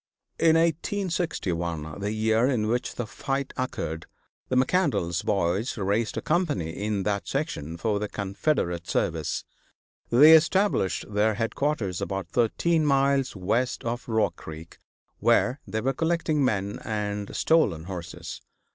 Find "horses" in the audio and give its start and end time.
17.83-18.41